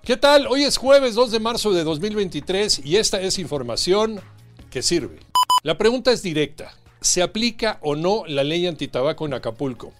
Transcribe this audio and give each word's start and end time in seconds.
¿Qué 0.00 0.16
tal? 0.16 0.48
Hoy 0.48 0.64
es 0.64 0.78
jueves 0.78 1.14
2 1.14 1.30
de 1.30 1.38
marzo 1.38 1.72
de 1.72 1.84
2023 1.84 2.80
y 2.84 2.96
esta 2.96 3.20
es 3.20 3.38
información 3.38 4.20
que 4.70 4.82
sirve. 4.82 5.20
La 5.62 5.78
pregunta 5.78 6.10
es 6.10 6.22
directa. 6.22 6.74
¿Se 7.00 7.22
aplica 7.22 7.78
o 7.82 7.94
no 7.94 8.24
la 8.26 8.42
ley 8.42 8.66
antitabaco 8.66 9.26
en 9.26 9.34
Acapulco? 9.34 9.92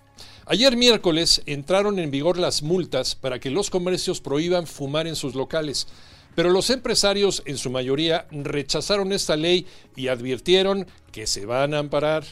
Ayer 0.47 0.77
miércoles 0.77 1.43
entraron 1.47 2.01
en 2.01 2.11
vigor 2.11 2.37
las 2.37 2.65
multas 2.65 3.15
para 3.15 3.39
que 3.39 3.51
los 3.51 3.71
comercios 3.71 4.21
prohíban 4.21 4.67
fumar 4.67 5.07
en 5.07 5.15
sus 5.15 5.37
locales, 5.37 5.87
pero 6.35 6.51
los 6.51 6.71
empresarios 6.71 7.45
en 7.47 7.57
su 7.57 7.71
mayoría 7.71 8.27
rechazaron 8.33 9.13
esta 9.13 9.37
ley 9.37 9.67
y 9.95 10.09
advirtieron 10.09 10.89
que 11.13 11.29
se 11.29 11.47
van 11.47 11.75
a 11.75 11.79
amparar. 11.79 12.25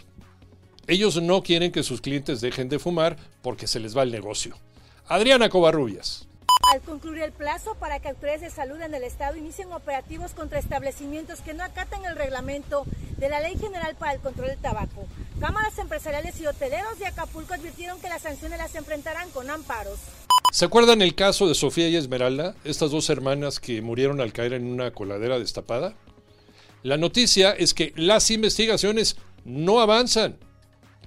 Ellos 0.88 1.22
no 1.22 1.44
quieren 1.44 1.70
que 1.70 1.84
sus 1.84 2.00
clientes 2.00 2.40
dejen 2.40 2.68
de 2.68 2.80
fumar 2.80 3.16
porque 3.42 3.68
se 3.68 3.78
les 3.78 3.96
va 3.96 4.02
el 4.02 4.10
negocio. 4.10 4.58
Adriana 5.06 5.48
Covarrubias. 5.48 6.29
Al 6.70 6.82
concluir 6.82 7.22
el 7.22 7.32
plazo 7.32 7.74
para 7.80 7.98
que 7.98 8.08
autoridades 8.08 8.42
de 8.42 8.50
salud 8.50 8.80
en 8.80 8.94
el 8.94 9.02
Estado 9.02 9.36
inicien 9.36 9.72
operativos 9.72 10.34
contra 10.34 10.60
establecimientos 10.60 11.40
que 11.40 11.52
no 11.52 11.64
acatan 11.64 12.04
el 12.04 12.14
reglamento 12.14 12.84
de 13.18 13.28
la 13.28 13.40
Ley 13.40 13.56
General 13.58 13.96
para 13.96 14.12
el 14.12 14.20
Control 14.20 14.46
del 14.46 14.58
Tabaco, 14.58 15.08
cámaras 15.40 15.76
empresariales 15.78 16.40
y 16.40 16.46
hoteleros 16.46 16.96
de 17.00 17.06
Acapulco 17.06 17.54
advirtieron 17.54 18.00
que 18.00 18.08
las 18.08 18.22
sanciones 18.22 18.58
las 18.58 18.72
enfrentarán 18.76 19.30
con 19.30 19.50
amparos. 19.50 19.98
¿Se 20.52 20.64
acuerdan 20.64 21.02
el 21.02 21.16
caso 21.16 21.48
de 21.48 21.56
Sofía 21.56 21.88
y 21.88 21.96
Esmeralda, 21.96 22.54
estas 22.62 22.92
dos 22.92 23.10
hermanas 23.10 23.58
que 23.58 23.82
murieron 23.82 24.20
al 24.20 24.32
caer 24.32 24.52
en 24.52 24.66
una 24.66 24.92
coladera 24.92 25.40
destapada? 25.40 25.96
La 26.84 26.98
noticia 26.98 27.50
es 27.50 27.74
que 27.74 27.92
las 27.96 28.30
investigaciones 28.30 29.16
no 29.44 29.80
avanzan. 29.80 30.38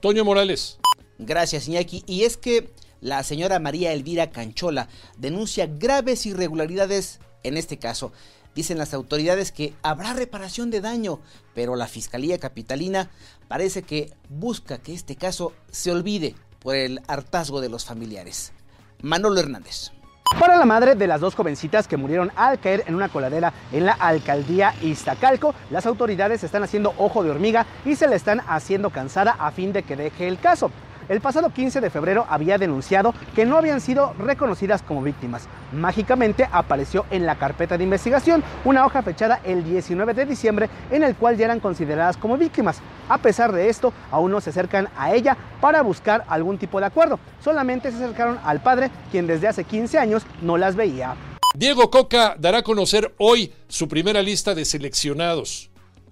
Toño 0.02 0.26
Morales. 0.26 0.78
Gracias, 1.20 1.70
Iñaki. 1.70 2.04
Y 2.06 2.26
es 2.26 2.36
que 2.36 2.70
la 3.04 3.22
señora 3.24 3.60
María 3.60 3.92
Elvira 3.92 4.32
Canchola 4.32 4.88
denuncia 5.18 5.68
graves 5.68 6.26
irregularidades 6.26 7.20
en 7.44 7.58
este 7.58 7.78
caso. 7.78 8.14
Dicen 8.56 8.78
las 8.78 8.94
autoridades 8.94 9.52
que 9.52 9.74
habrá 9.82 10.14
reparación 10.14 10.72
de 10.72 10.80
daño, 10.80 11.20
pero 11.54 11.76
la 11.76 11.88
Fiscalía 11.88 12.38
Capitalina 12.38 13.10
parece 13.50 13.84
que 13.84 14.14
busca 14.30 14.78
que 14.78 14.94
este 14.94 15.18
caso 15.18 15.52
se 15.70 15.92
olvide 15.92 16.36
por 16.60 16.76
el 16.76 17.02
hartazgo 17.08 17.60
de 17.60 17.68
los 17.68 17.84
familiares. 17.84 18.54
Manolo 19.02 19.42
Hernández. 19.42 19.92
Para 20.40 20.56
la 20.56 20.66
madre 20.66 20.96
de 20.96 21.06
las 21.06 21.20
dos 21.20 21.36
jovencitas 21.36 21.90
que 21.90 21.98
murieron 21.98 22.32
al 22.38 22.60
caer 22.62 22.86
en 22.88 22.96
una 22.96 23.10
coladera 23.10 23.54
en 23.74 23.86
la 23.86 23.92
alcaldía 23.92 24.74
Iztacalco, 24.82 25.54
las 25.70 25.86
autoridades 25.86 26.44
están 26.46 26.64
haciendo 26.64 26.94
ojo 26.98 27.22
de 27.22 27.32
hormiga 27.32 27.66
y 27.84 27.98
se 27.98 28.08
le 28.08 28.16
están 28.16 28.42
haciendo 28.48 28.92
cansada 28.92 29.36
a 29.38 29.52
fin 29.52 29.74
de 29.74 29.84
que 29.84 29.98
deje 29.98 30.30
el 30.30 30.40
caso 30.40 30.72
el 31.10 31.22
pasado 31.22 31.50
15 31.50 31.82
de 31.82 31.90
febrero 31.90 32.26
había 32.30 32.58
denunciado 32.58 33.14
que 33.36 33.46
no 33.46 33.58
habían 33.58 33.82
sido 33.82 34.14
reconocidas 34.20 34.82
como 34.82 35.02
víctimas. 35.02 35.48
Mágicamente 35.72 36.48
apareció 36.52 37.06
en 37.12 37.26
la 37.26 37.36
carpeta 37.36 37.78
de 37.78 37.84
investigación 37.84 38.44
una 38.66 38.86
hoja 38.86 39.02
fechada 39.02 39.40
el 39.44 39.64
19 39.64 40.14
de 40.14 40.26
diciembre 40.26 40.70
en 40.92 41.04
el 41.04 41.16
cual 41.16 41.38
ya 41.38 41.46
eran 41.46 41.60
consideradas 41.60 42.18
como 42.18 42.38
víctimas. 42.38 42.80
A 43.10 43.18
pesar 43.18 43.52
de 43.52 43.70
esto, 43.70 43.94
aún 44.12 44.32
no 44.32 44.42
se 44.42 44.52
acercan 44.52 44.90
a 44.98 45.14
ella 45.14 45.38
para 45.62 45.82
buscar 45.82 46.24
algún 46.28 46.58
tipo 46.58 46.80
de 46.80 46.86
acuerdo. 46.86 47.20
Solamente 47.44 47.92
se 47.92 47.98
acercaron 47.98 48.40
al 48.44 48.62
padre, 48.62 48.90
quien 49.12 49.28
desde 49.28 49.48
hace 49.48 49.64
15 49.64 50.00
años 50.00 50.24
no 50.42 50.58
las 50.58 50.76
veía. 50.76 51.16
Diego 51.56 51.92
Coca 51.92 52.36
dará 52.40 52.60
a 52.60 52.64
conocer 52.64 53.14
hoy 53.20 53.54
su 53.68 53.88
primera 53.88 54.22
lista 54.22 54.56
de 54.56 54.66
seleccionados. 54.66 55.70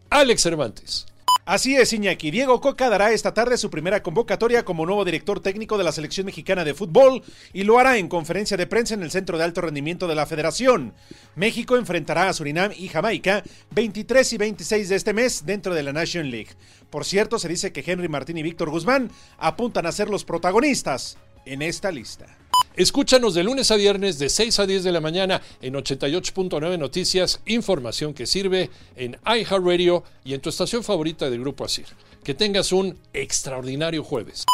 Alex 0.09 0.44
Cervantes. 0.44 1.10
Así 1.52 1.75
es, 1.75 1.91
Iñaki. 1.91 2.31
Diego 2.31 2.61
Coca 2.61 2.89
dará 2.89 3.11
esta 3.11 3.33
tarde 3.33 3.57
su 3.57 3.69
primera 3.69 4.02
convocatoria 4.02 4.63
como 4.63 4.85
nuevo 4.85 5.03
director 5.03 5.41
técnico 5.41 5.77
de 5.77 5.83
la 5.83 5.91
selección 5.91 6.25
mexicana 6.25 6.63
de 6.63 6.73
fútbol 6.73 7.23
y 7.52 7.63
lo 7.63 7.77
hará 7.77 7.97
en 7.97 8.07
conferencia 8.07 8.55
de 8.55 8.67
prensa 8.67 8.94
en 8.94 9.03
el 9.03 9.11
Centro 9.11 9.38
de 9.38 9.44
Alto 9.44 9.59
Rendimiento 9.59 10.07
de 10.07 10.16
la 10.16 10.25
Federación. 10.25 10.94
México 11.35 11.75
enfrentará 11.75 12.29
a 12.29 12.33
Surinam 12.33 12.72
y 12.73 12.88
Jamaica 12.88 13.44
23 13.72 14.31
y 14.31 14.38
26 14.38 14.88
de 14.88 14.95
este 14.95 15.11
mes 15.11 15.45
dentro 15.45 15.75
de 15.75 15.83
la 15.83 15.91
Nation 15.91 16.31
League. 16.31 16.52
Por 16.89 17.03
cierto, 17.03 17.38
se 17.38 17.49
dice 17.49 17.73
que 17.73 17.83
Henry 17.85 18.07
Martín 18.07 18.38
y 18.38 18.44
Víctor 18.44 18.69
Guzmán 18.69 19.12
apuntan 19.38 19.85
a 19.85 19.91
ser 19.91 20.09
los 20.09 20.23
protagonistas 20.23 21.18
en 21.44 21.63
esta 21.63 21.91
lista. 21.91 22.41
Escúchanos 22.77 23.33
de 23.33 23.43
lunes 23.43 23.69
a 23.69 23.75
viernes 23.75 24.17
de 24.17 24.29
6 24.29 24.59
a 24.59 24.65
10 24.65 24.85
de 24.85 24.91
la 24.93 25.01
mañana 25.01 25.41
en 25.61 25.73
88.9 25.73 26.79
Noticias, 26.79 27.41
información 27.45 28.13
que 28.13 28.25
sirve 28.25 28.69
en 28.95 29.17
iHeartRadio 29.25 30.05
y 30.23 30.33
en 30.33 30.39
tu 30.39 30.49
estación 30.49 30.81
favorita 30.81 31.29
del 31.29 31.41
Grupo 31.41 31.65
Asir. 31.65 31.87
Que 32.23 32.33
tengas 32.33 32.71
un 32.71 32.97
extraordinario 33.13 34.03
jueves. 34.05 34.45